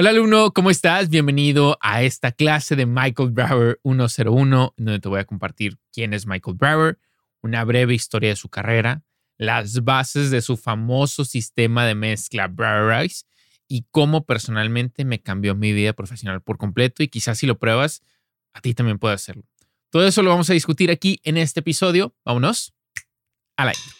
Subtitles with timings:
[0.00, 1.08] Hola alumno, ¿cómo estás?
[1.08, 6.24] Bienvenido a esta clase de Michael Brower 101, donde te voy a compartir quién es
[6.24, 7.00] Michael Brower,
[7.42, 9.02] una breve historia de su carrera,
[9.38, 13.24] las bases de su famoso sistema de mezcla Browerize
[13.66, 18.04] y cómo personalmente me cambió mi vida profesional por completo y quizás si lo pruebas,
[18.52, 19.42] a ti también puede hacerlo.
[19.90, 22.14] Todo eso lo vamos a discutir aquí en este episodio.
[22.24, 22.72] Vámonos
[23.56, 23.98] a la intro.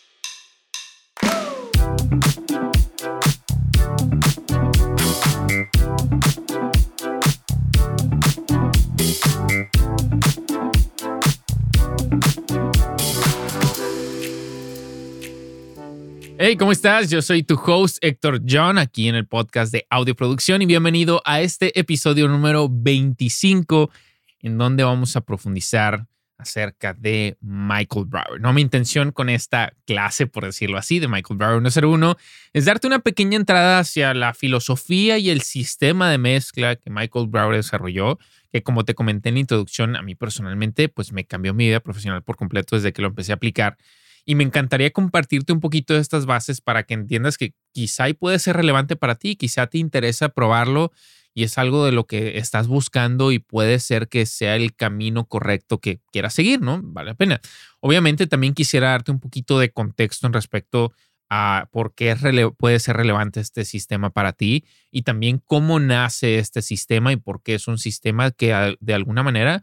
[16.40, 17.10] Hey, ¿cómo estás?
[17.10, 21.20] Yo soy tu host Héctor John aquí en el podcast de Audio Producción y bienvenido
[21.24, 23.90] a este episodio número 25
[24.42, 26.06] en donde vamos a profundizar
[26.38, 28.40] acerca de Michael Brower.
[28.40, 32.16] No, mi intención con esta clase, por decirlo así, de Michael Brower 101
[32.52, 37.26] es darte una pequeña entrada hacia la filosofía y el sistema de mezcla que Michael
[37.26, 38.18] Brower desarrolló,
[38.50, 41.80] que como te comenté en la introducción, a mí personalmente, pues me cambió mi vida
[41.80, 43.76] profesional por completo desde que lo empecé a aplicar
[44.28, 48.38] y me encantaría compartirte un poquito de estas bases para que entiendas que quizá puede
[48.38, 50.92] ser relevante para ti, quizá te interesa probarlo
[51.38, 55.26] y es algo de lo que estás buscando y puede ser que sea el camino
[55.26, 56.80] correcto que quieras seguir, ¿no?
[56.82, 57.40] Vale la pena.
[57.78, 60.92] Obviamente también quisiera darte un poquito de contexto en respecto
[61.30, 62.16] a por qué
[62.58, 67.40] puede ser relevante este sistema para ti y también cómo nace este sistema y por
[67.40, 69.62] qué es un sistema que de alguna manera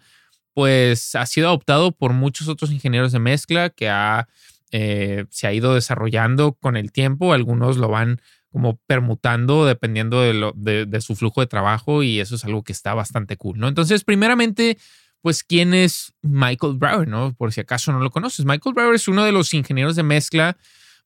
[0.54, 4.30] pues ha sido adoptado por muchos otros ingenieros de mezcla que ha
[4.72, 7.34] eh, se ha ido desarrollando con el tiempo.
[7.34, 8.22] Algunos lo van
[8.56, 13.36] como permutando dependiendo de, su flujo de trabajo y eso es algo que está bastante
[13.36, 13.68] cool, ¿no?
[13.68, 14.78] Entonces, primeramente,
[15.22, 17.36] pues, ¿quién es Michael Brower, no?
[17.38, 18.46] Por si acaso no lo conoces.
[18.46, 20.56] Michael Brower es uno de los ingenieros de mezcla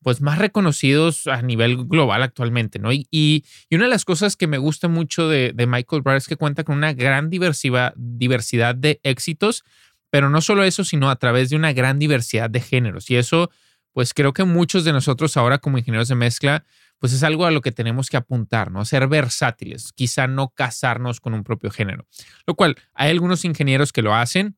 [0.03, 2.93] pues más reconocidos a nivel global actualmente, ¿no?
[2.93, 6.35] Y, una de las cosas que me gusta mucho de, de Michael Brower es que
[6.35, 7.95] cuenta con una gran diversidad
[8.75, 9.63] de éxitos
[10.11, 13.09] pero no solo eso, sino a través de una gran diversidad de géneros.
[13.11, 13.51] Y eso,
[13.99, 16.63] pues creo que muchos de nosotros ahora como ingenieros de mezcla,
[16.99, 18.85] pues es algo a lo que tenemos que apuntar, ¿no?
[18.85, 22.07] Ser versátiles, quizá no casarnos con un propio género.
[22.47, 24.57] Lo cual, hay algunos ingenieros que lo hacen,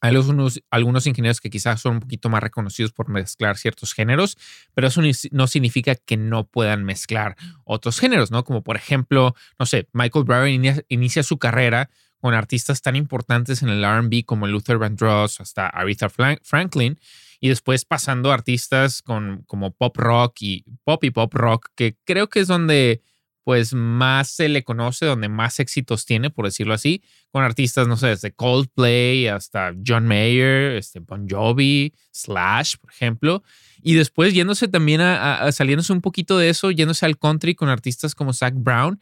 [0.00, 4.38] hay algunos, ingenieros que quizás son un poquito más reconocidos por mezclar ciertos géneros,
[4.74, 5.02] pero eso
[5.32, 7.34] no significa que no puedan mezclar
[7.64, 8.44] otros géneros, ¿no?
[8.44, 11.90] Como por ejemplo, no sé, Michael Brower inicia su carrera
[12.20, 17.00] con artistas tan importantes en el RB como Luther Vandross hasta Aretha Franklin
[17.42, 21.96] y después pasando a artistas con, como pop rock y pop y pop rock, que
[22.04, 23.02] creo que es donde
[23.42, 27.96] pues más se le conoce, donde más éxitos tiene, por decirlo así, con artistas, no
[27.96, 33.42] sé, desde Coldplay hasta John Mayer, este, Bon Jovi, Slash, por ejemplo,
[33.82, 37.68] y después yéndose también a, a, saliéndose un poquito de eso, yéndose al country con
[37.68, 39.00] artistas como Zach Brown,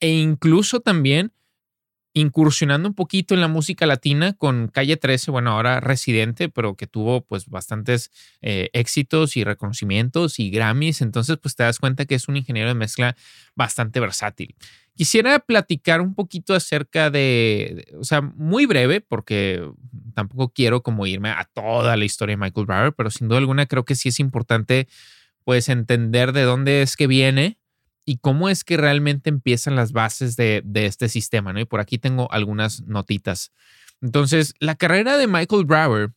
[0.00, 1.34] e incluso también
[2.14, 6.86] incursionando un poquito en la música latina con Calle 13, bueno, ahora residente, pero que
[6.86, 8.10] tuvo pues bastantes
[8.42, 12.68] eh, éxitos y reconocimientos y Grammys, entonces pues te das cuenta que es un ingeniero
[12.68, 13.16] de mezcla
[13.54, 14.54] bastante versátil.
[14.94, 19.66] Quisiera platicar un poquito acerca de, o sea, muy breve, porque
[20.14, 23.64] tampoco quiero como irme a toda la historia de Michael Brower, pero sin duda alguna
[23.64, 24.88] creo que sí es importante
[25.44, 27.58] pues entender de dónde es que viene
[28.04, 31.60] y cómo es que realmente empiezan las bases de, este sistema, ¿no?
[31.60, 33.52] Y por aquí tengo algunas notitas.
[34.00, 36.10] Entonces, la carrera de Michael Brower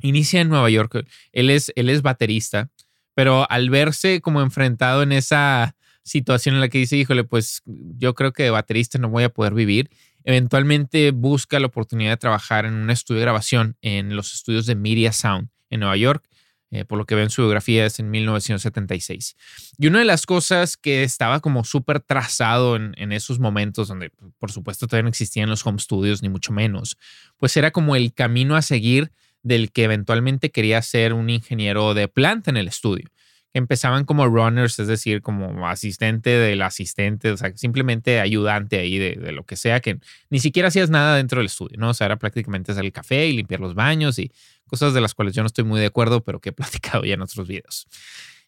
[0.00, 1.06] inicia en Nueva York.
[1.32, 2.70] Él es, él es baterista,
[3.14, 8.14] pero al verse como enfrentado en esa situación en la que dice, híjole, pues yo
[8.14, 9.90] creo que de baterista no voy a poder vivir,
[10.24, 14.74] eventualmente busca la oportunidad de trabajar en un estudio de grabación en los estudios de
[14.74, 16.28] Media Sound en Nueva York
[16.74, 19.36] eh, por lo que ven su biografía es en 1976.
[19.78, 24.10] Y una de las cosas que estaba como súper trazado en, en, esos momentos, donde
[24.40, 26.98] por supuesto todavía no existían los home studios, ni mucho menos,
[27.38, 29.12] pues era como el camino a seguir
[29.44, 33.08] del que eventualmente quería ser un ingeniero de planta en el estudio
[33.54, 39.14] empezaban como runners, es decir, como asistente del asistente, o sea, simplemente ayudante ahí de,
[39.14, 41.90] de, lo que sea, que ni siquiera hacías nada dentro del estudio, ¿no?
[41.90, 44.32] O sea, era prácticamente hacer el café y limpiar los baños y
[44.74, 47.14] cosas de las cuales yo no estoy muy de acuerdo, pero que he platicado ya
[47.14, 47.86] en otros videos.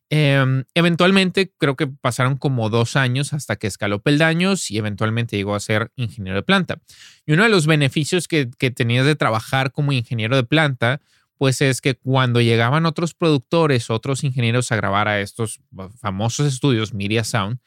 [0.09, 5.55] Em, eventualmente creo que pasaron como dos años hasta que escaló peldaños y eventualmente llegó
[5.55, 6.79] a ser ingeniero de planta.
[7.27, 11.01] Y uno de los beneficios que, que tenías de trabajar como ingeniero de planta
[11.39, 15.61] pues es que cuando llegaban otros productores, otros ingenieros a grabar a estos
[16.01, 17.59] famosos estudios, Media Sound,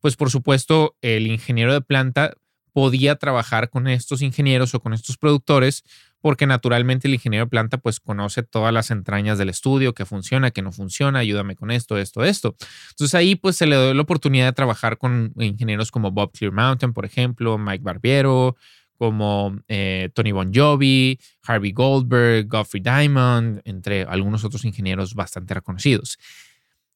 [0.00, 2.32] pues por supuesto el ingeniero de planta
[2.72, 5.82] podía trabajar con estos ingenieros o con estos productores
[6.20, 10.50] porque naturalmente el ingeniero de planta pues conoce todas las entrañas del estudio, qué funciona,
[10.50, 12.56] qué no funciona, ayúdame con esto, esto, esto.
[12.90, 16.52] Entonces ahí pues se le dio la oportunidad de trabajar con ingenieros como Bob Clear
[16.52, 18.56] Mountain, por ejemplo, Mike Barbiero,
[18.98, 26.18] como eh, Tony Bon Jovi, Harvey Goldberg, Godfrey Diamond, entre algunos otros ingenieros bastante reconocidos.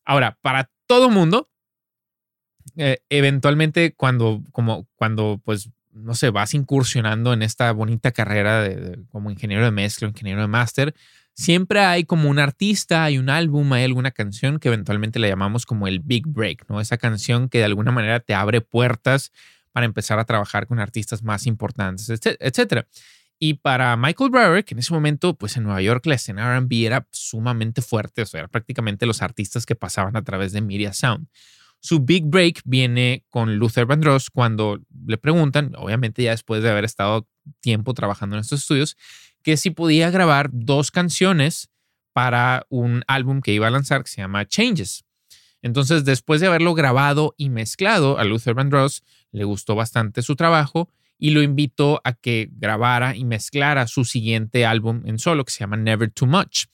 [0.05, 1.49] Ahora, para todo mundo,
[2.77, 8.99] eh, eventualmente cuando, como, cuando pues no sé, vas incursionando en esta bonita carrera de,
[9.11, 10.94] como ingeniero de mezcla, ingeniero de máster,
[11.35, 15.67] siempre hay como un artista, hay un álbum, hay alguna canción que eventualmente le llamamos
[15.67, 16.81] como el Big Break, ¿no?
[16.81, 19.33] Esa canción que de alguna manera te abre puertas
[19.73, 22.09] para empezar a trabajar con artistas más importantes,
[22.41, 22.87] etcétera.
[23.39, 26.87] Y para Michael Brewer, que en ese momento, pues en Nueva York la escena RB
[26.87, 30.93] era sumamente fuerte, o sea, era prácticamente los artistas que pasaban a través de Media
[30.93, 31.27] Sound.
[31.84, 36.84] Su big break viene con Luther Vandross cuando le preguntan, obviamente ya después de haber
[36.84, 37.26] estado
[37.58, 38.96] tiempo trabajando en estos estudios,
[39.43, 41.70] que si podía grabar dos canciones
[42.12, 45.05] para un álbum que iba a lanzar que se llama Changes.
[45.61, 49.02] Entonces, después de haberlo grabado y mezclado, a Luther Vandross
[49.32, 50.88] le gustó bastante su trabajo
[51.19, 55.61] y lo invitó a que grabara y mezclara su siguiente álbum en solo que se
[55.61, 56.67] llama Never Too Much,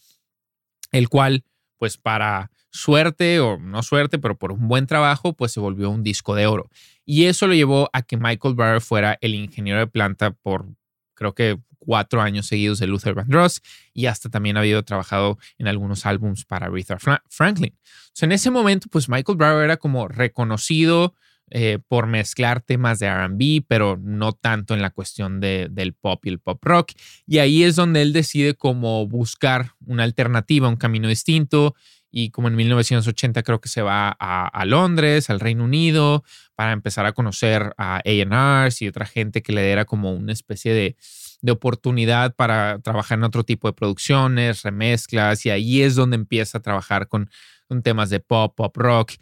[0.92, 1.44] el cual,
[1.78, 6.02] pues para suerte o no suerte, pero por un buen trabajo, pues se volvió un
[6.02, 6.70] disco de oro.
[7.04, 10.66] Y eso lo llevó a que Michael Barr fuera el ingeniero de planta por
[11.14, 15.66] creo que cuatro años seguidos de Luther Vandross y hasta también ha habido trabajado en
[15.66, 16.98] algunos álbums para Aretha
[17.28, 17.74] Franklin.
[18.20, 21.14] en ese momento, pues Michael Barr era como reconocido
[21.50, 26.24] eh, por mezclar temas de RB, pero no tanto en la cuestión de, del pop
[26.26, 26.92] y el pop rock.
[27.26, 31.74] Y ahí es donde él decide como buscar una alternativa, un camino distinto
[32.10, 36.24] y como en 1980 creo que se va a, Londres, al Reino Unido,
[36.54, 40.72] para empezar a conocer a A&Rs y otra gente que le diera como una especie
[40.72, 40.96] de,
[41.42, 46.58] de, oportunidad para trabajar en otro tipo de producciones, remezclas, y ahí es donde empieza
[46.58, 47.30] a trabajar con,
[47.68, 49.12] con temas de pop, pop rock,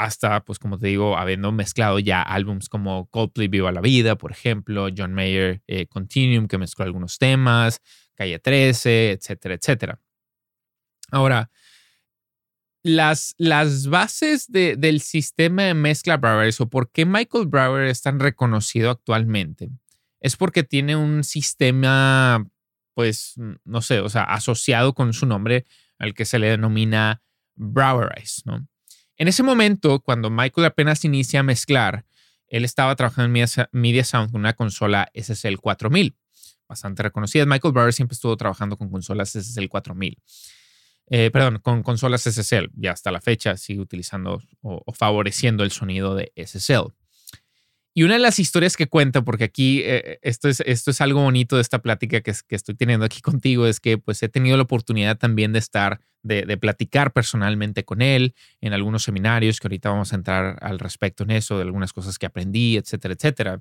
[0.00, 4.32] hasta, pues como te digo, habiendo mezclado ya álbums como Coldplay Viva la Vida, por
[4.32, 7.82] ejemplo, John Mayer eh, Continuum, que mezcló algunos temas,
[8.14, 10.00] Calle 13, etcétera, etcétera.
[11.10, 11.50] Ahora,
[12.82, 13.34] las,
[13.88, 19.70] bases del sistema de mezcla Brauer o por qué Michael Brauer es tan reconocido actualmente,
[20.20, 22.46] es porque tiene un sistema,
[22.94, 23.34] pues,
[23.64, 25.66] no sé, o sea, asociado con su nombre
[25.98, 27.22] al que se le denomina
[27.54, 28.66] Browerize, ¿no?
[29.16, 32.06] En ese momento, cuando Michael apenas inicia a mezclar,
[32.48, 36.16] él estaba trabajando en Media, Sound con una consola SSL 4000,
[36.66, 37.44] bastante reconocida.
[37.44, 40.16] Michael Brauer siempre estuvo trabajando con consolas SSL 4000.
[41.10, 42.70] Eh, perdón, con consolas SSL.
[42.76, 46.94] Ya hasta la fecha sigue utilizando o, favoreciendo el sonido de SSL.
[47.92, 51.22] Y una de las historias que cuenta, porque aquí eh, esto, es, esto es algo
[51.22, 54.62] bonito de esta plática que, estoy teniendo aquí contigo, es que pues he tenido la
[54.62, 59.90] oportunidad también de estar, de, de, platicar personalmente con él en algunos seminarios, que ahorita
[59.90, 63.60] vamos a entrar al respecto en eso, de algunas cosas que aprendí, etcétera, etcétera.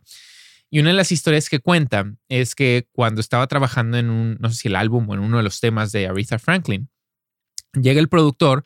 [0.69, 4.51] Y una de las historias que cuenta es que cuando estaba trabajando en un, no
[4.51, 6.88] sé si el álbum o en uno de los temas de Aretha Franklin,
[7.74, 8.63] Llega el productor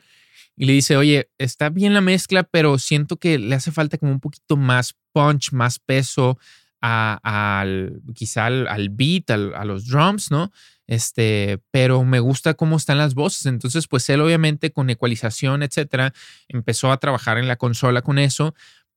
[0.55, 4.11] y le dice, oye, está bien la mezcla, pero siento que le hace falta como
[4.11, 6.37] un poquito más punch, más peso
[6.79, 10.51] al, quizá al, beat, a los drums, ¿no?
[10.85, 13.45] Este, pero me gusta cómo están las voces.
[13.45, 16.13] Entonces, pues él obviamente con ecualización, etcétera,
[16.49, 18.53] empezó a trabajar en la consola con eso,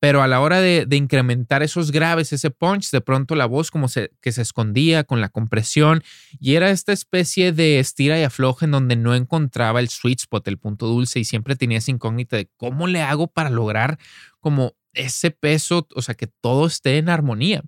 [0.07, 3.89] pero a la hora de, incrementar esos graves, ese punch, de pronto la voz como
[3.89, 6.05] se, que se escondía con la compresión
[6.39, 10.47] y era esta especie de estira y afloja en donde no encontraba el sweet spot,
[10.47, 13.99] el punto dulce y siempre tenía esa incógnita de cómo le hago para lograr
[14.39, 17.65] como ese peso, o sea, que todo esté en armonía.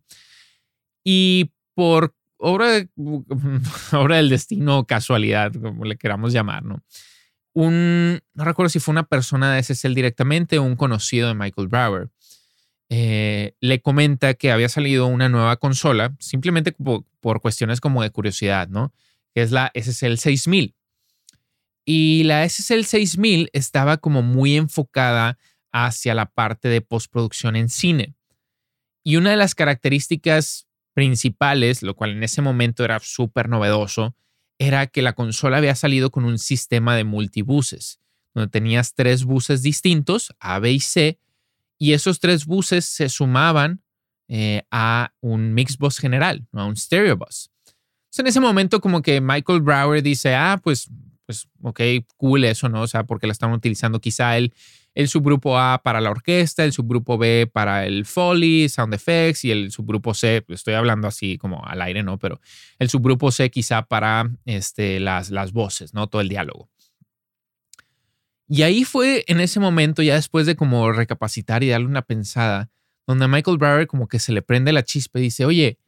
[1.02, 2.88] Y por obra, de,
[3.94, 6.84] obra del destino casualidad, como le queramos llamar, ¿no?
[7.52, 11.66] Un, no recuerdo si fue una persona de SSL directamente o un conocido de Michael
[11.66, 12.08] Brower,
[12.90, 18.68] eh, le comenta que había salido una nueva consola, simplemente por, cuestiones como de curiosidad,
[18.68, 18.92] ¿no?
[19.34, 20.74] Que es la SSL 6000.
[21.84, 25.38] Y la SSL 6000 estaba como muy enfocada
[25.72, 28.14] hacia la parte de postproducción en cine.
[29.04, 34.16] Y una de las características principales, lo cual en ese momento era súper novedoso,
[34.58, 38.00] era que la consola había salido con un sistema de multibuses,
[38.34, 41.18] donde tenías tres buses distintos, A, B y C,
[41.78, 43.82] y esos tres buses se sumaban
[44.28, 47.50] eh, a un mix bus general, a un stereo bus.
[47.64, 50.90] Entonces, en ese momento, como que Michael Brower dice, ah, pues,
[51.24, 51.80] pues, ok,
[52.16, 52.82] cool eso, ¿no?
[52.82, 54.00] O sea, porque la estaban utilizando.
[54.00, 54.52] Quizá él,
[54.94, 59.50] el subgrupo A para la orquesta, el subgrupo B para el Foley, Sound Effects y
[59.50, 62.18] el subgrupo C, estoy hablando así como al aire, ¿no?
[62.18, 62.40] Pero
[62.78, 66.06] el subgrupo C quizá para este, las, las voces, ¿no?
[66.06, 66.70] Todo el diálogo.
[68.48, 72.70] Y ahí fue en ese momento, ya después de como recapacitar y darle una pensada,
[73.06, 75.78] donde a Michael Brower como que se le prende la chispa y dice, oye,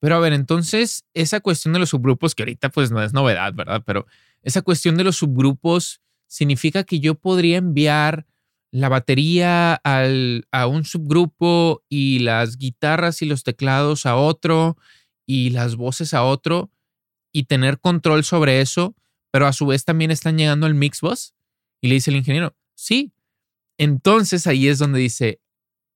[0.00, 3.52] pero a ver, entonces esa cuestión de los subgrupos, que ahorita pues no es novedad,
[3.52, 3.82] ¿verdad?
[3.84, 4.06] Pero
[4.42, 8.26] esa cuestión de los subgrupos significa que yo podría enviar
[8.70, 14.76] la batería al, a un subgrupo y las guitarras y los teclados a otro
[15.26, 16.70] y las voces a otro
[17.32, 18.94] y tener control sobre eso,
[19.30, 21.34] pero a su vez también están llegando al mixbus.
[21.80, 23.12] Y le dice el ingeniero, sí.
[23.78, 25.40] Entonces ahí es donde dice,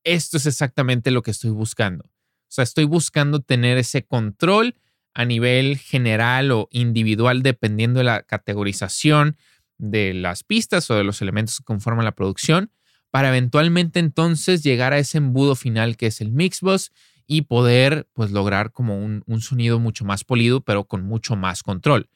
[0.05, 2.05] esto es exactamente lo que estoy buscando.
[2.05, 4.77] O sea, estoy buscando tener ese control
[5.15, 9.37] a nivel general o individual, dependiendo de la categorización
[9.79, 12.71] de las pistas o de los elementos que conforman la producción,
[13.11, 16.93] para eventualmente entonces llegar a ese embudo final que es el mixbus
[17.27, 21.62] y poder pues lograr como un, un sonido mucho más polido, pero con mucho más
[21.62, 22.09] control.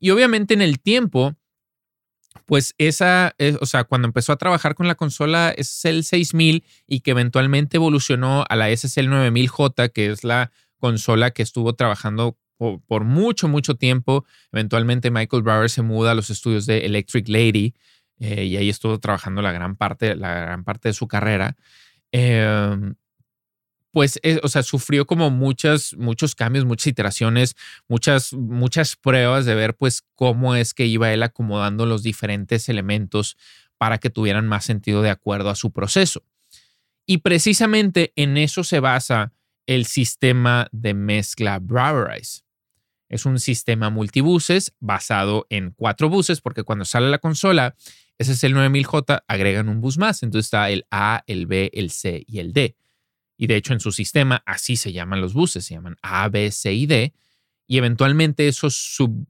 [0.00, 1.36] Y obviamente en el tiempo,
[2.46, 7.00] pues esa, eh, o sea, cuando empezó a trabajar con la consola SSL 6000 y
[7.00, 12.36] que eventualmente evolucionó a la SSL 9000J, que es la consola que estuvo trabajando
[12.86, 14.24] por, mucho, mucho tiempo.
[14.52, 17.74] Eventualmente Michael Brower se muda a los estudios de Electric Lady
[18.18, 21.56] eh, y ahí estuvo trabajando la gran parte, la gran parte de su carrera.
[22.12, 22.94] Em,
[23.94, 27.54] pues, eh, o sea, sufrió como muchas, muchos cambios, muchas iteraciones,
[27.86, 33.36] muchas, muchas pruebas de ver, pues, cómo es que iba él acomodando los diferentes elementos
[33.78, 36.24] para que tuvieran más sentido de acuerdo a su proceso.
[37.06, 39.32] Y precisamente en eso se basa
[39.66, 42.42] el sistema de mezcla Braverize.
[43.08, 47.76] Es un sistema multibuses basado en cuatro buses, porque cuando sale la consola,
[48.18, 50.24] ese es el 9000J, agregan un bus más.
[50.24, 52.74] Entonces está el A, el B, el C y el D.
[53.36, 56.50] Y de hecho en su sistema así se llaman los buses, se llaman A, B,
[56.50, 57.12] C y D.
[57.66, 58.74] Y eventualmente esos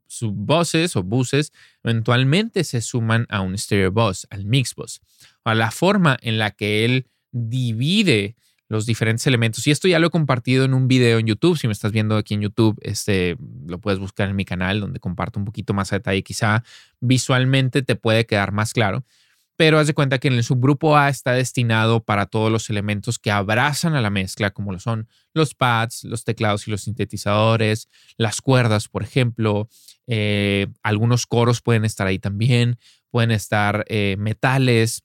[0.07, 5.01] subbuses o buses eventualmente se suman a un stereo bus, al mix bus.
[5.43, 8.35] A la forma en la que él divide
[8.67, 9.65] los diferentes elementos.
[9.67, 11.57] Y esto ya lo he compartido en un video en YouTube.
[11.57, 14.99] Si me estás viendo aquí en YouTube, este, lo puedes buscar en mi canal donde
[14.99, 16.23] comparto un poquito más a detalle.
[16.23, 16.63] Quizá
[16.99, 19.05] visualmente te puede quedar más claro
[19.57, 23.19] pero haz de cuenta que en el subgrupo A está destinado para todos los elementos
[23.19, 27.89] que abrazan a la mezcla, como lo son los pads, los teclados y los sintetizadores,
[28.17, 29.69] las cuerdas, por ejemplo.
[30.07, 32.77] Eh, algunos coros pueden estar ahí también,
[33.09, 35.03] pueden estar eh, metales.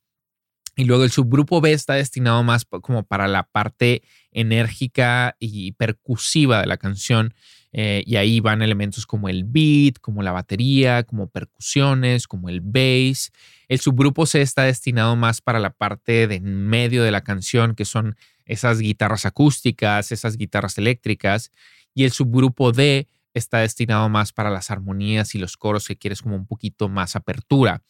[0.77, 4.03] Y luego el subgrupo B está destinado más como para la parte
[4.33, 7.35] enérgica y percusiva de la canción.
[7.73, 12.61] Eh, y ahí van elementos como el beat, como la batería, como percusiones, como el
[12.61, 13.31] bass.
[13.69, 17.85] El subgrupo C está destinado más para la parte de medio de la canción, que
[17.85, 21.53] son esas guitarras acústicas, esas guitarras eléctricas.
[21.95, 26.23] Y el subgrupo D está destinado más para las armonías y los coros que quieres
[26.23, 27.83] como un poquito más apertura.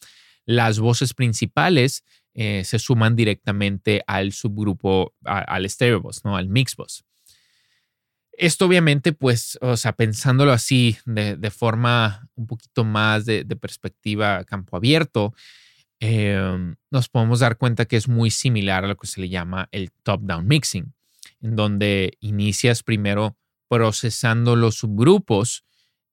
[0.45, 6.37] Las voces principales eh, se suman directamente al subgrupo, al stereo bus, ¿no?
[6.37, 7.03] al mix bus.
[8.41, 14.75] Esto obviamente, pues, o sea, pensándolo así de, forma un poquito más de, perspectiva campo
[14.75, 15.35] abierto,
[15.99, 19.69] em, nos podemos dar cuenta que es muy similar a lo que se le llama
[19.71, 20.91] el top-down mixing,
[21.41, 23.37] en donde inicias primero
[23.69, 25.63] procesando los subgrupos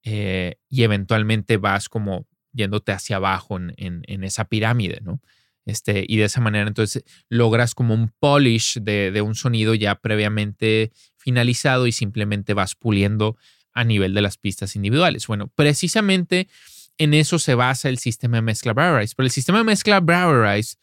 [0.02, 5.23] eh, y eventualmente vas como yéndote hacia abajo en, en esa pirámide, ¿no?
[5.68, 10.92] Este, y de esa manera entonces logras como un polish de, un sonido ya previamente
[11.28, 13.37] finalizado y simplemente vas puliendo
[13.75, 15.26] a nivel de las pistas individuales.
[15.26, 16.49] Bueno, precisamente
[16.97, 19.12] en eso se basa el sistema de mezcla Bravarize.
[19.14, 20.76] Pero el sistema de mezcla Bravarize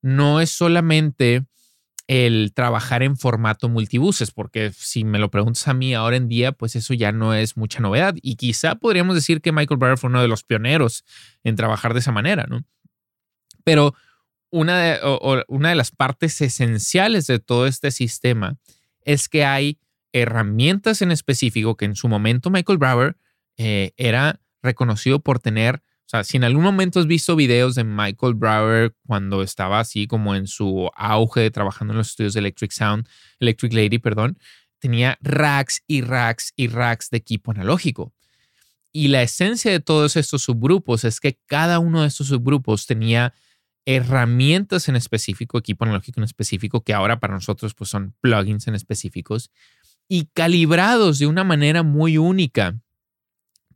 [0.00, 1.44] no es solamente
[2.06, 6.52] el trabajar en formato multibuses, porque si me lo preguntas a mí ahora en día,
[6.52, 8.14] pues eso ya no es mucha novedad.
[8.22, 11.04] Y quizá podríamos decir que Michael Brewer fue uno de los pioneros
[11.44, 12.64] en trabajar de esa manera, ¿no?
[13.64, 13.94] Pero
[14.48, 18.56] una de las partes esenciales de todo este sistema
[19.02, 19.78] es que hay
[20.12, 23.16] herramientas en específico que en su momento Michael Brower
[23.56, 27.84] eh, era reconocido por tener, o sea, si en algún momento has visto videos de
[27.84, 32.72] Michael Brower cuando estaba así como en su auge trabajando en los estudios de Electric
[32.72, 34.38] Sound, Electric Lady, perdón,
[34.78, 38.12] tenía racks y racks y racks de equipo analógico.
[38.92, 43.34] Y la esencia de todos estos subgrupos es que cada uno de estos subgrupos tenía
[43.84, 48.74] herramientas en específico, equipo analógico en específico, que ahora para nosotros pues son plugins en
[48.74, 49.50] específicos,
[50.10, 52.74] y calibrados de una manera muy única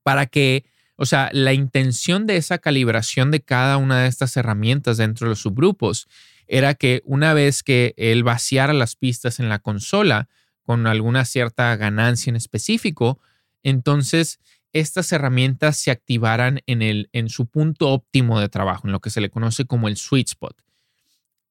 [0.02, 4.96] para que o sea, la intención de esa calibración de cada una de estas herramientas
[4.96, 6.08] dentro de los subgrupos
[6.46, 10.28] era que una vez que él vaciara las pistas en la consola
[10.62, 13.20] con alguna cierta ganancia en específico,
[13.62, 14.40] entonces
[14.72, 19.10] estas herramientas se activaran en, el, en su punto óptimo de trabajo, en lo que
[19.10, 20.56] se le conoce como el sweet spot.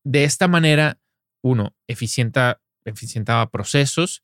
[0.03, 0.99] De esta manera,
[1.41, 4.23] uno, eficienta, eficientaba procesos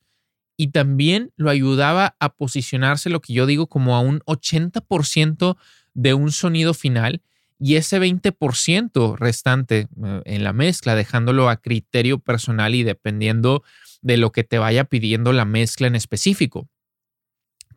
[0.60, 5.56] y también lo ayudaba a posicionarse lo que yo digo como a un 80%
[5.94, 7.22] de un sonido final
[7.58, 13.62] y ese 20% restante eh, en la mezcla, dejándolo a criterio personal y dependiendo
[14.02, 16.68] de lo que te vaya pidiendo la mezcla en específico.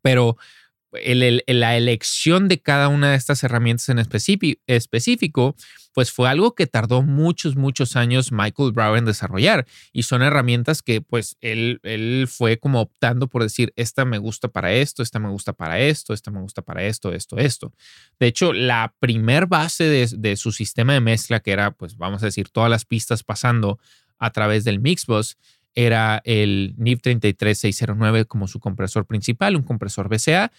[0.01, 0.35] Pero
[0.93, 5.55] la elección de cada una de estas herramientas en específico,
[5.93, 9.65] pues fue algo que tardó muchos, muchos años Michael Brown en desarrollar.
[9.91, 14.47] Y son herramientas que pues él, él fue como optando por decir, esta me gusta
[14.47, 17.73] para esto, esta me gusta para esto, esta me gusta para esto, esto, esto.
[18.19, 22.25] De hecho, la primer base de, su sistema de mezcla, que era pues vamos a
[22.25, 23.79] decir todas las pistas pasando
[24.17, 25.37] a través del Mixbus,
[25.75, 30.51] era el NIV 33609 como su compresor principal, un compresor BCA,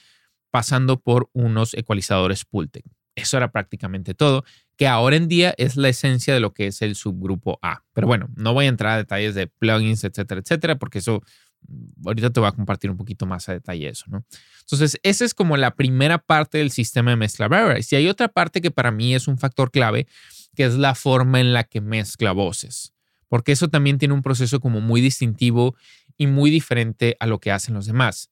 [0.55, 2.85] pasando por unos ecualizadores Pultec.
[3.17, 4.45] Eso era prácticamente todo,
[4.77, 7.83] que ahora en día es la esencia de lo que es el subgrupo A.
[7.93, 11.25] Pero bueno, no voy a entrar a detalles de plugins, etcétera, etcétera, porque eso
[11.67, 14.25] mm, ahorita te voy a compartir un poquito más a detalle eso, ¿no?
[14.61, 17.77] Entonces, esa es como la primera parte del sistema de mezcla Barra.
[17.81, 20.07] Y hay otra parte que para mí es un factor clave,
[20.55, 22.93] que es la forma en la que mezcla voces,
[23.29, 25.75] porque eso también tiene un proceso como muy distintivo
[26.17, 28.31] y muy diferente a lo que hacen los demás.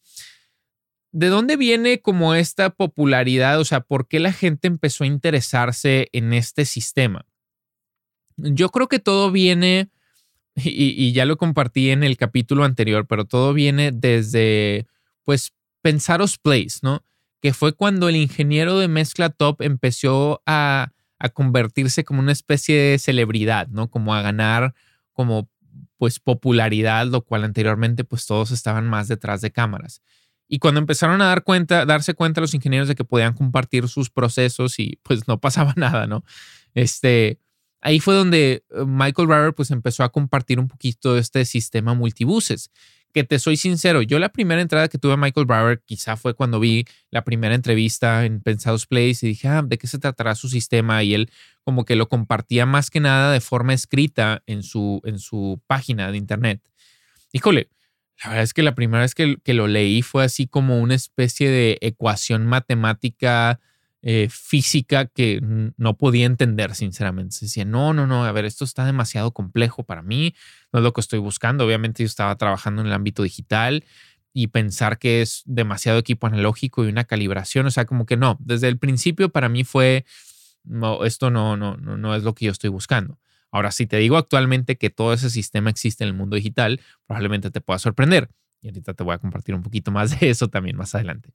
[1.13, 3.61] ¿De dónde viene como esta popularidad?
[3.61, 7.27] O sea, ¿por qué la gente empezó a interesarse en este sistema?
[8.39, 9.91] Yo creo que todo viene,
[10.55, 14.87] y, ya lo compartí en el capítulo anterior, pero todo viene desde,
[15.25, 15.53] pues,
[15.83, 17.05] pensaros Place, ¿no?
[17.43, 22.77] Que fue cuando el ingeniero de mezcla top empezó a, a convertirse como una especie
[22.77, 23.91] de celebridad, ¿no?
[23.91, 24.75] Como a ganar
[25.13, 25.51] como,
[25.99, 30.01] pues, popularidad, lo cual anteriormente, pues, todos estaban más detrás de cámaras.
[30.55, 34.11] Y cuando empezaron a dar cuenta, darse cuenta los ingenieros de que podían compartir sus
[34.11, 36.25] procesos y pues no pasaba nada, ¿no?
[36.75, 37.39] Este,
[37.81, 42.71] ahí fue donde eh, Michael Rarer pues empezó a compartir un poquito este sistema multibuses.
[43.15, 46.35] Que te soy sincero, yo la primera entrada que tuve a Michael Brower quizá fue
[46.35, 50.35] cuando vi la primera entrevista en Pensados Place y dije, ah, ¿de qué se tratará
[50.35, 51.03] su sistema?
[51.03, 51.31] Y él
[51.65, 56.11] como que lo compartía más que nada de forma escrita en su, en su página
[56.11, 56.61] de internet.
[57.33, 57.71] Híjole,
[58.23, 61.51] la verdad es que la primera vez que, lo leí fue así como una especie
[61.51, 63.61] de ecuación matemática
[64.03, 65.41] eh, física que
[65.77, 67.37] no podía entender, sinceramente.
[67.37, 70.35] Se decía, no, no, no, a ver, esto está demasiado complejo para mí,
[70.73, 71.65] no es lo que estoy buscando.
[71.65, 73.85] Obviamente yo estaba trabajando en el ámbito digital
[74.33, 78.39] y pensar que es demasiado equipo analógico y una calibración, o sea, como que no,
[78.41, 80.05] desde el principio para mí fue,
[80.65, 83.19] no, esto no, no, no, no es lo que yo estoy buscando.
[83.53, 87.51] Ahora, si te digo actualmente que todo ese sistema existe en el mundo digital, probablemente
[87.51, 88.31] te pueda sorprender.
[88.63, 91.31] Y ahorita te voy a compartir un poquito más de eso también más adelante.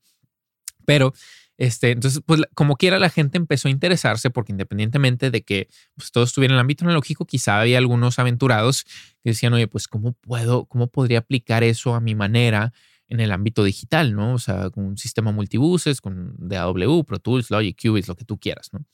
[0.85, 1.13] Pero,
[1.57, 6.11] este, entonces, pues como quiera, la gente empezó a interesarse porque independientemente de que pues,
[6.11, 8.85] todo estuviera en el ámbito analógico, quizá había algunos aventurados
[9.23, 12.73] que decían, oye, pues, ¿cómo puedo, cómo podría aplicar eso a mi manera
[13.09, 14.33] en el ámbito digital, ¿no?
[14.33, 18.37] O sea, con un sistema multibuses, con DAW, Pro Tools, Logic, Cubase, lo que tú
[18.37, 18.85] quieras, ¿no?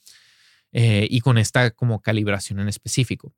[0.74, 3.32] Eh, y con esta como calibración en específico.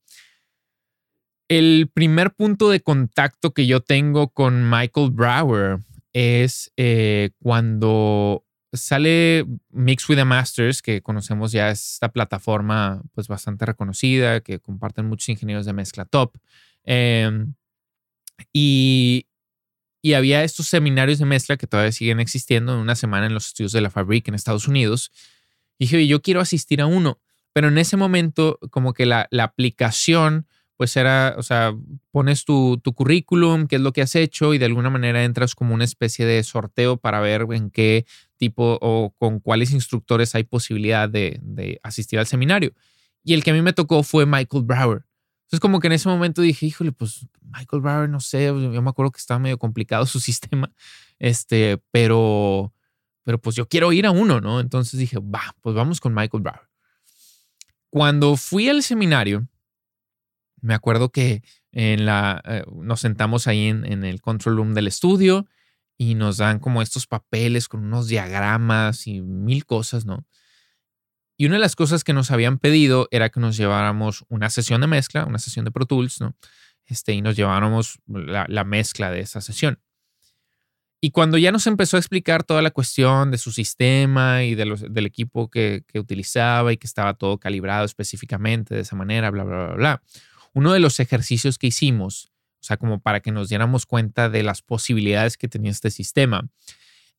[1.49, 5.79] El primer punto de contacto que yo tengo con Michael Brower
[6.13, 13.65] es eh, cuando sale Mix with the Masters, que conocemos ya esta plataforma pues bastante
[13.65, 16.37] reconocida, que comparten muchos ingenieros de mezcla top.
[16.85, 17.53] Em,
[18.53, 19.27] y,
[20.01, 23.47] y, había estos seminarios de mezcla que todavía siguen existiendo en una semana en los
[23.47, 25.11] estudios de la Fabric en Estados Unidos.
[25.79, 27.19] Dije, yo quiero asistir a uno.
[27.53, 31.73] Pero en ese momento, como que la, aplicación, pues era, o sea,
[32.11, 35.73] pones tu, currículum, qué es lo que has hecho y de alguna manera entras como
[35.73, 41.07] una especie de sorteo para ver en qué tipo o con cuáles instructores hay posibilidad
[41.07, 42.73] de, asistir al seminario.
[43.23, 45.05] Y el que a mí me tocó fue Michael Brower.
[45.43, 48.89] Entonces como que en ese momento dije, híjole, pues Michael Brower, no sé, yo me
[48.89, 50.73] acuerdo que estaba medio complicado su sistema,
[51.19, 52.73] este, pero,
[53.25, 54.59] pero pues yo quiero ir a uno, ¿no?
[54.59, 56.69] Entonces dije, va, pues vamos con Michael Brower.
[57.89, 59.49] Cuando fui al seminario,
[60.61, 65.47] me acuerdo que en la, eh, nos sentamos ahí en, el control room del estudio
[65.97, 70.25] y nos dan como estos papeles con unos diagramas y mil cosas, ¿no?
[71.35, 74.81] Y una de las cosas que nos habían pedido era que nos lleváramos una sesión
[74.81, 76.35] de mezcla, una sesión de Pro Tools, ¿no?
[76.85, 79.79] Este, y nos lleváramos la mezcla de esa sesión.
[81.05, 85.05] Y cuando ya nos empezó a explicar toda la cuestión de su sistema y del
[85.05, 89.65] equipo que, que, utilizaba y que estaba todo calibrado específicamente de esa manera, bla, bla,
[89.67, 90.03] bla, bla,
[90.53, 94.41] uno de los ejercicios que hicimos, o sea, como para que nos diéramos cuenta de
[94.41, 96.49] las posibilidades que tenía este sistema,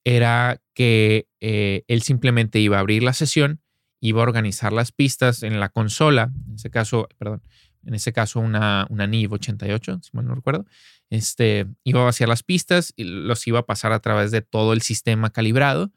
[0.02, 3.60] era que eh, él simplemente iba a abrir la sesión,
[4.00, 7.40] iba a organizar las pistas en la consola, en ese caso, perdón,
[7.84, 10.66] en ese caso una, una NIV 88, si mal no recuerdo,
[11.10, 14.72] este, iba a vaciar las pistas y los iba a pasar a través de todo
[14.72, 15.92] el sistema calibrado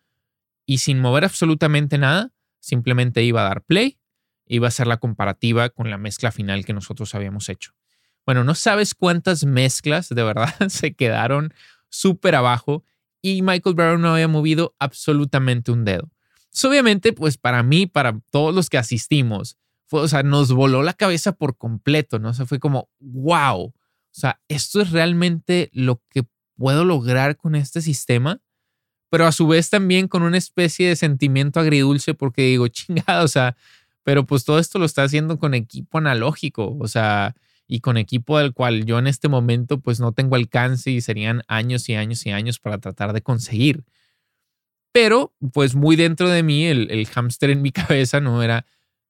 [0.66, 3.98] y sin mover absolutamente nada, simplemente iba a dar play,
[4.46, 7.74] iba a hacer la comparativa con la mezcla final que nosotros habíamos hecho.
[8.26, 11.54] Bueno, no sabes cuántas mezclas de verdad se quedaron
[11.90, 12.84] súper abajo
[13.22, 16.12] y Michael Brown no había movido absolutamente un dedo.
[16.64, 19.58] obviamente, pues para mí, para todos los que asistimos,
[19.92, 22.30] o sea, nos voló la cabeza por completo, ¿no?
[22.30, 23.74] O fue como, wow,
[24.12, 26.24] o sea, esto es realmente lo que
[26.56, 28.42] puedo lograr con este sistema,
[29.10, 33.28] pero a su vez también con una especie de sentimiento agridulce porque digo, chingada, o
[33.28, 33.56] sea,
[34.04, 37.36] pero pues todo esto lo está haciendo con equipo analógico, o sea,
[37.68, 41.44] y con equipo del cual yo en este momento pues no tengo alcance y serían
[41.48, 43.84] años y años y años para tratar de conseguir.
[44.92, 48.66] Pero pues muy dentro de mí, el, el hámster en mi cabeza no era,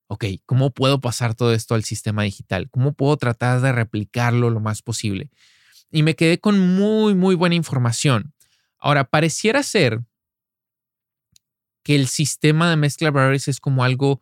[0.10, 2.70] ok, ¿cómo puedo pasar todo esto al sistema digital?
[2.72, 5.30] ¿Cómo puedo tratar de replicarlo lo más posible?
[5.92, 8.34] Y me quedé con muy, muy buena información.
[8.80, 10.02] Ahora, pareciera ser
[11.84, 14.22] que el sistema de mezcla Brothers es como algo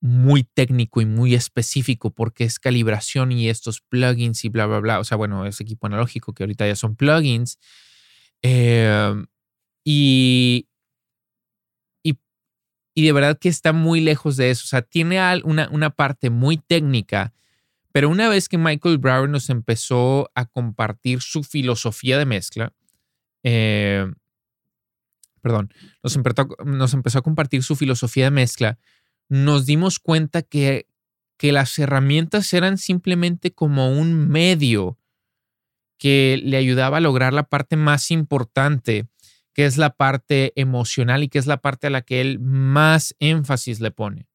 [0.00, 4.98] muy técnico y muy específico porque es calibración y estos plugins y bla, bla, bla.
[4.98, 7.60] O sea, bueno, es equipo analógico que ahorita ya son plugins.
[8.42, 9.26] Em,
[9.84, 10.66] y,
[12.94, 14.64] y de verdad que está muy lejos de eso.
[14.64, 17.32] O sea, tiene una, una parte muy técnica,
[17.92, 22.72] pero una vez que Michael Brower nos empezó a compartir su filosofía de mezcla,
[23.42, 24.06] eh,
[25.40, 28.78] perdón, nos empezó, nos empezó a compartir su filosofía de mezcla,
[29.28, 30.86] nos dimos cuenta que,
[31.36, 34.98] que las herramientas eran simplemente como un medio
[35.98, 39.06] que le ayudaba a lograr la parte más importante
[39.52, 43.14] que es la parte emocional y que es la parte a la que él más
[43.18, 44.26] énfasis le pone.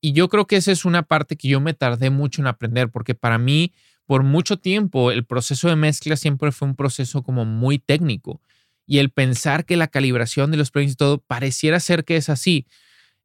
[0.00, 2.90] Y yo creo que esa es una parte que yo me tardé mucho en aprender,
[2.90, 3.72] porque para mí,
[4.06, 8.40] por mucho tiempo, el proceso de mezcla siempre fue un proceso como muy técnico.
[8.86, 12.28] Y el pensar que la calibración de los plugins y todo pareciera ser que es
[12.28, 12.66] así.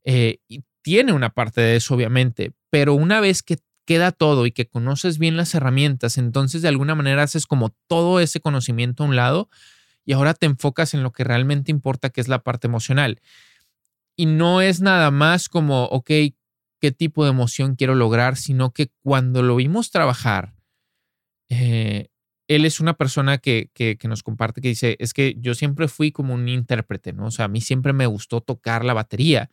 [0.03, 4.51] Eh, y tiene una parte de eso, obviamente, pero una vez que queda todo y
[4.51, 9.07] que conoces bien las herramientas, entonces de alguna manera haces como todo ese conocimiento a
[9.07, 9.49] un lado
[10.05, 13.21] y ahora te enfocas en lo que realmente importa, que es la parte emocional.
[14.15, 16.09] Y no es nada más como, ok,
[16.79, 20.53] qué tipo de emoción quiero lograr, sino que cuando lo vimos trabajar,
[21.49, 22.09] eh,
[22.47, 26.11] él es una persona que, que, nos comparte que dice, es que yo siempre fui
[26.11, 27.27] como un intérprete, ¿no?
[27.27, 29.49] O sea, a mí siempre me gustó tocar la batería.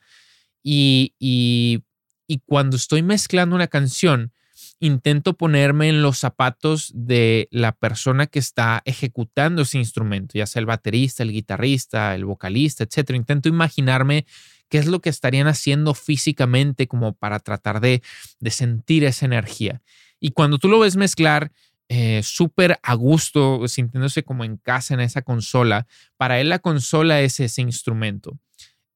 [0.62, 1.84] Y, y,
[2.26, 4.32] y cuando estoy mezclando una canción,
[4.80, 10.60] intento ponerme en los zapatos de la persona que está ejecutando ese instrumento, ya sea
[10.60, 13.10] el baterista, el guitarrista, el vocalista, etc.
[13.10, 14.26] Intento imaginarme
[14.70, 18.02] qué es lo que estarían haciendo físicamente como para tratar de,
[18.50, 19.82] sentir esa energía.
[20.18, 21.52] Y cuando tú lo ves mezclar,
[21.88, 27.20] eh, súper a gusto, sintiéndose como en casa en esa consola, para él la consola
[27.20, 28.38] es ese instrumento.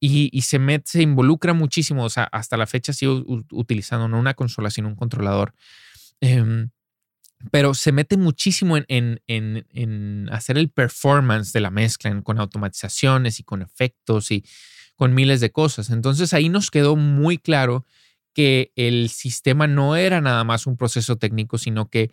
[0.06, 4.34] Y, se, mete, se involucra muchísimo, o sea, hasta la fecha sigo utilizando no una
[4.34, 5.54] consola, sino un controlador.
[6.20, 6.68] Em,
[7.50, 13.44] pero se mete muchísimo en, en, hacer el performance de la mezcla, con automatizaciones y
[13.44, 14.44] con efectos y
[14.96, 15.88] con miles de cosas.
[15.88, 17.86] Entonces ahí nos quedó muy claro
[18.34, 22.10] que el sistema no era nada más un proceso técnico, sino que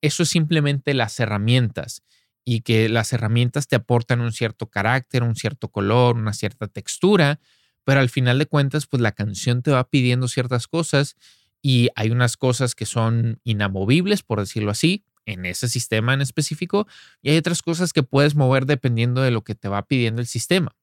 [0.00, 2.02] eso es simplemente las herramientas
[2.44, 7.40] y que las herramientas te aportan un cierto carácter, un cierto color, una cierta textura,
[7.84, 11.16] pero al final de cuentas, pues la canción te va pidiendo ciertas cosas
[11.60, 16.86] y hay unas cosas que son inamovibles, por decirlo así, en ese sistema en específico,
[17.22, 20.26] y hay otras cosas que puedes mover dependiendo de lo que te va pidiendo el
[20.26, 20.74] sistema.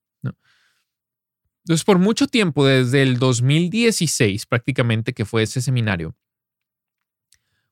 [1.65, 6.15] Entonces, por mucho tiempo, desde el 2016 prácticamente, que fue ese seminario,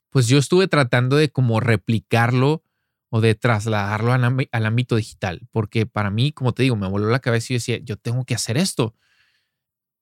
[0.10, 2.64] pues yo estuve tratando de como replicarlo
[3.10, 7.20] o de trasladarlo al, ámbito digital, porque para mí, como te digo, me voló la
[7.20, 8.96] cabeza y decía, yo tengo que hacer esto.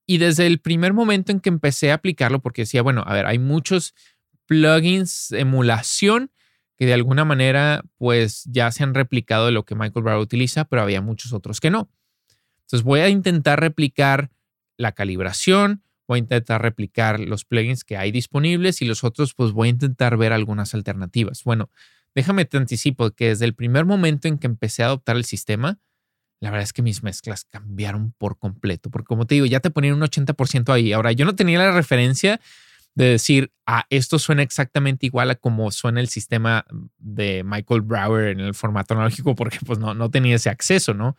[0.06, 3.26] Y desde el primer momento en que empecé a aplicarlo, porque decía, bueno, a ver,
[3.26, 3.94] hay muchos
[4.46, 6.30] plugins emulación
[6.76, 10.64] que de alguna manera pues ya se han replicado de lo que Michael Brown utiliza,
[10.66, 11.90] pero había muchos otros que no.
[12.62, 14.30] Entonces voy a intentar replicar
[14.76, 19.52] la calibración, voy a intentar replicar los plugins que hay disponibles y los otros pues
[19.52, 21.44] voy a intentar ver algunas alternativas.
[21.44, 21.70] Bueno,
[22.16, 25.78] déjame te anticipo que desde el primer momento en que empecé a adoptar el sistema,
[26.40, 29.70] la verdad es que mis mezclas cambiaron por completo, porque como te digo, ya te
[29.70, 30.94] ponían un 80% ahí.
[30.94, 32.40] Ahora, yo no tenía la referencia
[32.94, 36.64] de decir, ah, esto suena exactamente igual a como suena el sistema
[36.96, 41.18] de Michael Brower en el formato analógico, porque pues no, no tenía ese acceso, ¿no?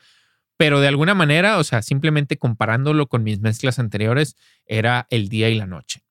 [0.57, 5.49] Pero de alguna manera, o sea, simplemente comparándolo con mis mezclas anteriores, era el día
[5.49, 6.01] y la noche,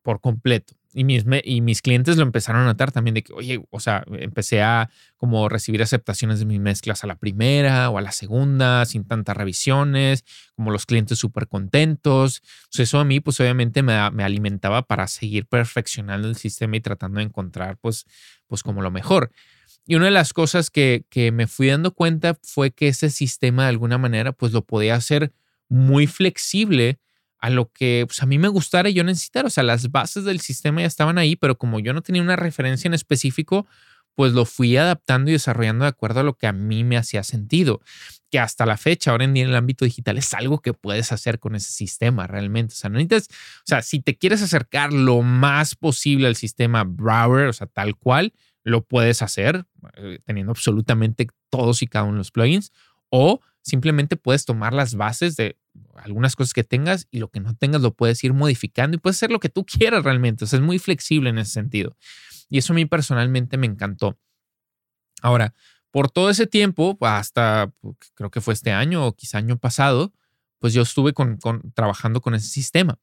[0.00, 3.62] por completo y mis, y mis clientes lo empezaron a notar también de que, oye,
[3.70, 8.02] o sea, empecé a como recibir aceptaciones de mis mezclas a la primera o a
[8.02, 10.24] la segunda, sin tantas revisiones,
[10.54, 12.42] como los clientes súper contentos.
[12.76, 17.18] Eso a mí, pues obviamente me, me, alimentaba para seguir perfeccionando el sistema y tratando
[17.18, 18.06] de encontrar, pues,
[18.46, 19.30] pues como lo mejor.
[19.86, 23.64] Y una de las cosas que, que me fui dando cuenta fue que ese sistema
[23.64, 25.32] de alguna manera, pues lo podía hacer
[25.68, 26.98] muy flexible
[27.42, 29.48] a lo que pues, a mí me gustara y yo necesitara.
[29.48, 32.36] O sea, las bases del sistema ya estaban ahí, pero como yo no tenía una
[32.36, 33.66] referencia en específico,
[34.14, 37.24] pues lo fui adaptando y desarrollando de acuerdo a lo que a mí me hacía
[37.24, 37.80] sentido.
[38.30, 41.10] Que hasta la fecha, ahora en día en el ámbito digital, es algo que puedes
[41.10, 42.74] hacer con ese sistema realmente.
[42.74, 46.84] O sea, no necesitas, o sea, si te quieres acercar lo más posible al sistema
[46.84, 49.64] Browser, o sea, tal cual, lo puedes hacer
[49.96, 52.70] eh, teniendo absolutamente todos y cada uno de los plugins.
[53.08, 55.56] O simplemente puedes tomar las bases de
[55.96, 59.16] algunas cosas que tengas y lo que no tengas lo puedes ir modificando y puedes
[59.16, 60.44] hacer lo que tú quieras realmente.
[60.44, 61.96] O sea, es muy flexible en ese sentido.
[62.48, 64.18] Y eso a mí personalmente me encantó.
[65.22, 65.54] Ahora,
[65.90, 67.72] por todo ese tiempo, hasta
[68.14, 70.12] creo que fue este año o quizá año pasado,
[70.58, 71.38] pues yo estuve con,
[71.74, 72.98] trabajando con ese sistema.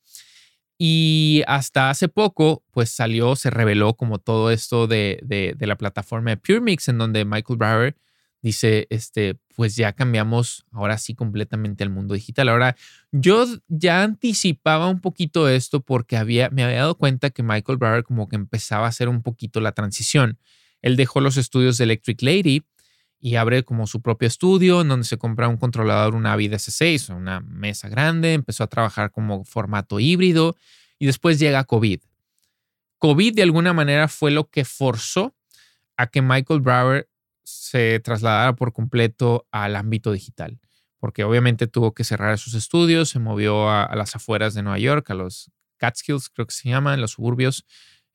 [0.78, 6.32] Y hasta hace poco, pues salió, se reveló como todo esto de, de, la plataforma
[6.32, 7.98] de PureMix, en donde Michael Brower
[8.42, 12.50] dice, este, pues ya cambiamos ahora sí completamente al mundo digital.
[12.50, 12.76] Ahora,
[13.12, 18.04] yo ya anticipaba un poquito esto porque había, me había dado cuenta que Michael Brower
[18.04, 20.40] como que empezaba a hacer un poquito la transición.
[20.82, 22.64] Él dejó los estudios de Electric Lady
[23.20, 27.14] y abre como su propio estudio en donde se compra un controlador, una Avid S6,
[27.14, 30.56] una mesa grande, empezó a trabajar como formato híbrido
[30.98, 32.00] y después llega COVID.
[32.98, 35.36] COVID de alguna manera fue lo que forzó
[35.98, 37.10] a que Michael Brower
[37.60, 40.60] se trasladara por completo al ámbito digital,
[40.98, 45.10] porque obviamente tuvo que cerrar sus estudios, se movió a, las afueras de Nueva York,
[45.12, 47.66] a los Catskills, creo que se llama, en los suburbios,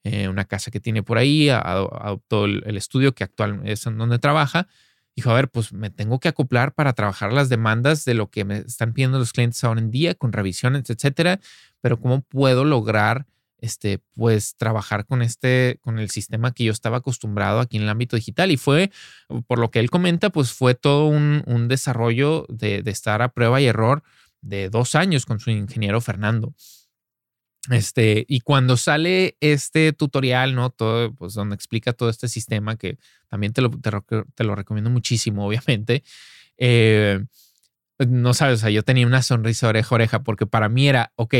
[0.03, 3.97] eh, una casa que tiene por ahí, adoptó el, el, estudio que actualmente es en
[3.97, 4.67] donde trabaja.
[5.15, 8.43] Dijo, a ver, pues me tengo que acoplar para trabajar las demandas de lo que
[8.45, 11.39] me están pidiendo los clientes ahora en día, con revisiones, etcétera,
[11.81, 13.25] pero ¿cómo puedo lograr
[13.59, 17.89] este, pues trabajar con este, con el sistema que yo estaba acostumbrado aquí en el
[17.89, 18.51] ámbito digital.
[18.51, 18.91] Y fue,
[19.47, 23.65] por lo que él comenta, pues fue todo un, desarrollo de, estar a prueba y
[23.65, 24.03] error
[24.41, 26.53] de dos años con su ingeniero Fernando.
[27.71, 30.69] Este, y cuando sale este tutorial, ¿no?
[30.69, 35.47] Todo, pues donde explica todo este sistema, que también te lo, te, lo recomiendo muchísimo,
[35.47, 36.03] obviamente.
[36.57, 37.25] Eh,
[37.97, 41.35] no sabes, o sea, yo tenía una sonrisa oreja oreja, porque para mí era, ok,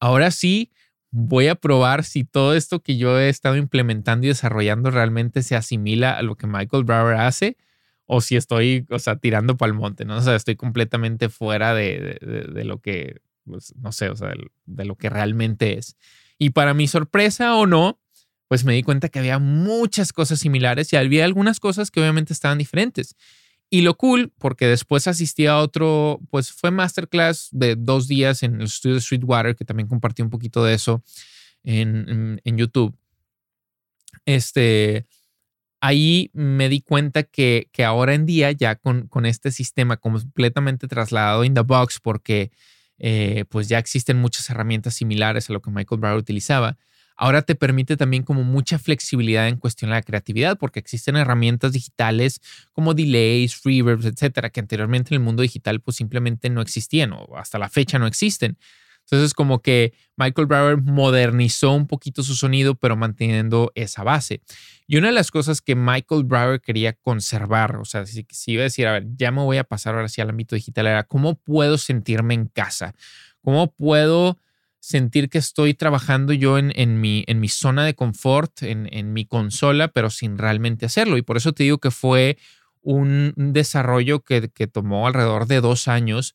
[0.00, 0.72] ahora sí
[1.10, 5.56] voy a probar si todo esto que yo he estado implementando y desarrollando realmente se
[5.56, 7.56] asimila a lo que Michael Brower hace
[8.12, 10.16] o si estoy, o sea, tirando para el monte, ¿no?
[10.16, 14.32] O sea, estoy completamente fuera de, de, lo que, pues, no sé, o sea,
[14.66, 15.96] de, lo que realmente es.
[16.36, 18.00] Y para mi sorpresa o no,
[18.48, 22.32] pues me di cuenta que había muchas cosas similares y había algunas cosas que obviamente
[22.32, 23.14] estaban diferentes.
[23.72, 28.56] Y lo cool, porque después asistí a otro, pues fue masterclass de dos días en
[28.56, 31.04] el estudio de Streetwater, que también compartí un poquito de eso
[31.62, 32.98] en, YouTube.
[34.26, 35.06] Este,
[35.80, 40.88] ahí me di cuenta que, que ahora en día, ya con, con, este sistema completamente
[40.88, 42.50] trasladado in the box, porque
[42.98, 46.76] eh, pues ya existen muchas herramientas similares a lo que Michael Brown utilizaba,
[47.20, 51.72] ahora te permite también como mucha flexibilidad en cuestión de la creatividad, porque existen herramientas
[51.72, 52.40] digitales
[52.72, 57.36] como delays, reverbs, etcétera, que anteriormente en el mundo digital pues simplemente no existían o
[57.36, 58.56] hasta la fecha no existen.
[59.00, 64.40] Entonces, como que Michael Brower modernizó un poquito su sonido, pero manteniendo esa base.
[64.86, 68.62] Y una de las cosas que Michael Brower quería conservar, o sea, si, si, iba
[68.62, 71.02] a decir, a ver, ya me voy a pasar ahora sí al ámbito digital, era
[71.02, 72.94] cómo puedo sentirme en casa,
[73.42, 74.38] cómo puedo
[74.80, 79.12] sentir que estoy trabajando yo en, en, mi, en mi zona de confort, en, en,
[79.12, 81.18] mi consola, pero sin realmente hacerlo.
[81.18, 82.38] Y por eso te digo que fue
[82.80, 86.34] un desarrollo que, que tomó alrededor de dos años.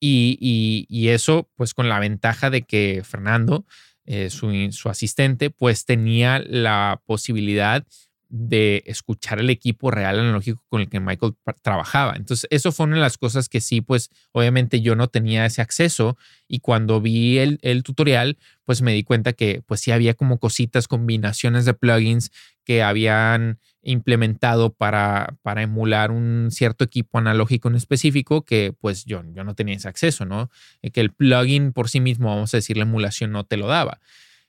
[0.00, 3.66] Y, y, y, eso, pues con la ventaja de que Fernando,
[4.04, 7.86] eh, su, su asistente, pues tenía la posibilidad
[8.34, 12.14] de escuchar el equipo real analógico con el que Michael trabajaba.
[12.16, 15.60] Entonces, eso fue una de las cosas que sí, pues obviamente yo no tenía ese
[15.60, 16.16] acceso
[16.48, 20.38] y cuando vi el, el tutorial, pues me di cuenta que pues sí había como
[20.38, 22.30] cositas, combinaciones de plugins
[22.64, 29.22] que habían implementado para, para emular un cierto equipo analógico en específico que pues yo,
[29.34, 30.50] yo no tenía ese acceso, ¿no?
[30.80, 33.66] Eh, que el plugin por sí mismo, vamos a decir, la emulación no te lo
[33.66, 34.00] daba.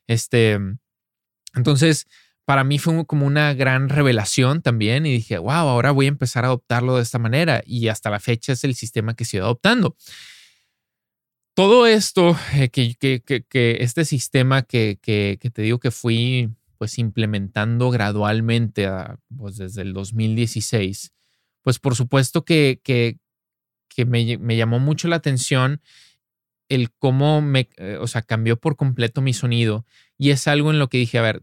[0.06, 0.58] Este,
[1.54, 2.06] entonces,
[2.44, 6.44] para mí fue como una gran revelación también y dije, wow, ahora voy a empezar
[6.44, 9.96] a adoptarlo de esta manera y hasta la fecha es el sistema que estoy adoptando.
[11.54, 17.90] Todo esto, eh, que, que, que, este sistema que, te digo que fui pues implementando
[17.90, 18.90] gradualmente
[19.36, 21.12] pues desde el 2016,
[21.62, 23.16] pues por supuesto que, que,
[24.04, 25.80] me, me, llamó mucho la atención
[26.68, 29.84] el cómo me, eh, o sea, cambió por completo mi sonido.
[30.16, 31.42] Y es algo en lo que dije, a ver,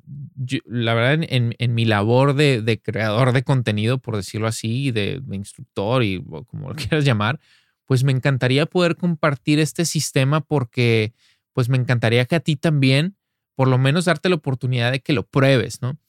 [0.66, 5.22] la verdad, en, en, mi labor de, de, creador de contenido, por decirlo así, de,
[5.32, 7.40] instructor y como lo quieras llamar,
[7.86, 11.14] pues me encantaría poder compartir este sistema porque,
[11.54, 13.18] pues me encantaría que a ti también
[13.56, 16.00] por lo menos darte la oportunidad de que lo pruebes, ¿no?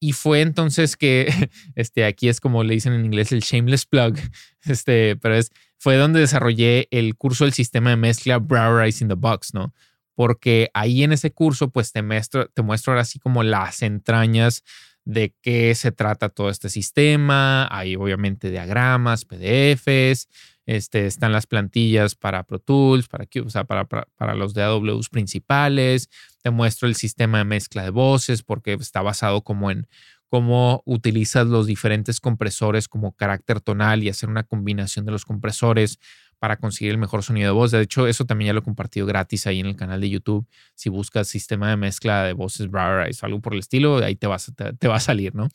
[0.00, 1.28] Y fue entonces que,
[1.76, 4.16] este, aquí es como le dicen en inglés el shameless plug,
[4.64, 5.50] este, pero es,
[5.82, 9.74] fue donde desarrollé el curso del sistema de mezcla Brow in the Box, ¿no?
[10.14, 14.62] Porque ahí en ese curso, pues te muestro, te muestro ahora así como las entrañas
[15.04, 17.66] de qué se trata todo este sistema.
[17.76, 20.28] Hay obviamente diagramas, PDFs,
[20.66, 25.08] este, están las plantillas para Pro Tools, para, o sea, para, para, para, los DAWs
[25.08, 26.08] principales.
[26.42, 29.88] Te muestro el sistema de mezcla de voces porque está basado como en
[30.32, 35.98] cómo utilizas los diferentes compresores como carácter tonal y hacer una combinación de los compresores
[36.38, 37.70] para conseguir el mejor sonido de voz.
[37.70, 40.46] De hecho, eso también ya lo he compartido gratis ahí en el canal de YouTube.
[40.74, 44.50] Si buscas sistema de mezcla de voces o algo por el estilo, ahí te, vas,
[44.78, 45.48] te, va a salir, ¿no?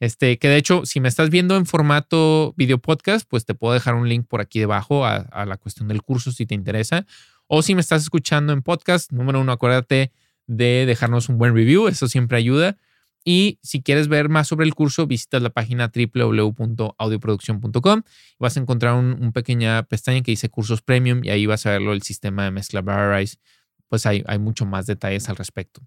[0.00, 3.72] Este, que de hecho, si me estás viendo en formato video podcast, pues te puedo
[3.72, 7.06] dejar un link por aquí debajo a, a la cuestión del curso si te interesa.
[7.46, 10.10] O si me estás escuchando en podcast, número uno, acuérdate
[10.48, 12.78] de dejarnos un buen review, eso siempre ayuda.
[13.24, 18.02] Y si quieres ver más sobre el curso, visitas la página www.audioproducción.com.
[18.38, 21.94] Vas a encontrar un pequeña pestaña que dice cursos premium y ahí vas a verlo
[21.94, 23.38] el sistema de mezcla Barrize.
[23.88, 25.80] Pues hay, hay mucho más detalles al respecto.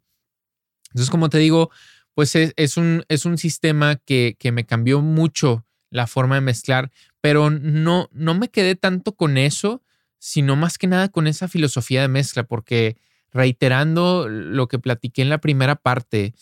[0.89, 1.69] Entonces, como te digo,
[2.13, 6.91] pues es, un, es un sistema que, que, me cambió mucho la forma de mezclar,
[7.21, 9.83] pero no, no me quedé tanto con eso,
[10.17, 12.97] sino más que nada con esa filosofía de mezcla, porque
[13.31, 16.33] reiterando lo que platiqué en la primera parte,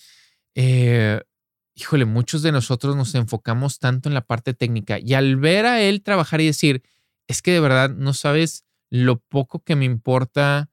[0.55, 1.21] eh,
[1.75, 5.81] híjole, muchos de nosotros nos enfocamos tanto en la parte técnica y al ver a
[5.81, 6.83] él trabajar y decir,
[7.27, 10.69] es que de verdad no sabes lo poco que me importa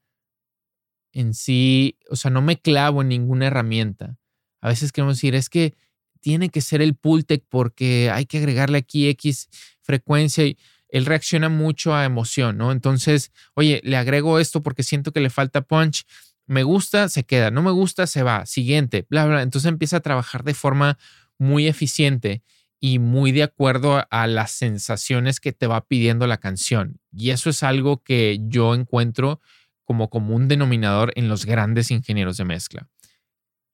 [1.13, 4.17] en sí, o sea, no me clavo en ninguna herramienta.
[4.61, 5.75] A veces queremos decir, es que
[6.21, 9.49] tiene que ser el Pultec porque hay que agregarle aquí X
[9.83, 10.57] frecuencia y
[10.89, 12.71] él reacciona mucho a emoción, ¿no?
[12.71, 16.05] Entonces, oye, le agrego esto porque siento que le falta punch
[16.47, 19.43] me gusta, se queda, no me gusta, se va, siguiente, bla, bla.
[19.43, 20.99] Entonces empieza a trabajar de forma
[21.39, 22.43] muy eficiente
[22.81, 26.99] y muy de acuerdo a las sensaciones que te va pidiendo la canción.
[27.13, 29.41] Y eso es algo que yo encuentro
[29.85, 32.89] como común denominador en los grandes ingenieros de mezcla,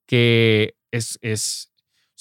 [0.07, 1.72] que es, es,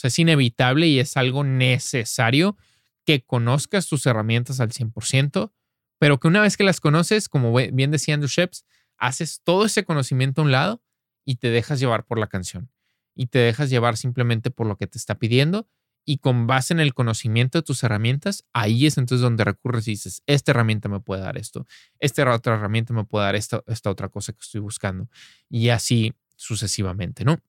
[0.01, 2.57] es inevitable y es algo necesario
[3.05, 5.51] que conozcas tus herramientas al 100%,
[5.99, 8.65] pero que una vez que las conoces, como bien decía Andrew Sheps,
[8.97, 10.81] haces todo ese conocimiento a un lado
[11.25, 12.71] y te dejas llevar por la canción.
[13.13, 15.67] Y te dejas llevar simplemente por lo que te está pidiendo.
[16.05, 19.91] Y con base en el conocimiento de tus herramientas, ahí es entonces donde recurres y
[19.91, 21.65] dices, esta herramienta me puede dar esto,
[21.99, 25.09] esta otra herramienta me puede dar esta, esta otra cosa que estoy buscando.
[25.49, 27.39] Y así sucesivamente, ¿no?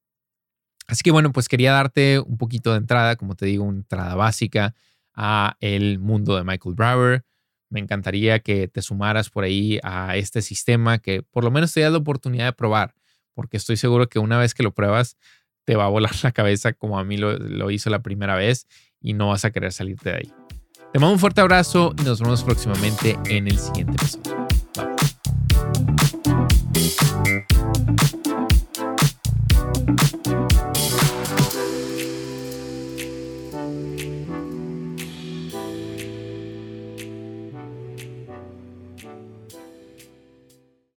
[0.88, 4.16] Así que bueno, pues quería darte un poquito de entrada, como te digo, una entrada
[4.16, 4.74] básica
[5.14, 7.24] a el mundo de Michael Brower,
[7.70, 11.80] me encantaría que te sumaras por ahí a este sistema, que por lo menos te
[11.80, 12.94] das la oportunidad de probar,
[13.34, 15.16] porque estoy seguro que una vez que lo pruebas,
[15.64, 18.66] te va a volar la cabeza como a mí lo, hizo la primera vez
[19.00, 20.32] y no vas a querer salirte de ahí.
[20.92, 24.48] Te mando un fuerte abrazo y nos vemos próximamente en el siguiente episodio.
[30.24, 30.47] Bye.